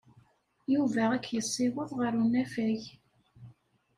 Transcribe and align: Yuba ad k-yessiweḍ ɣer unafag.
Yuba 0.73 1.03
ad 1.15 1.21
k-yessiweḍ 1.25 1.89
ɣer 1.99 2.13
unafag. 2.23 2.81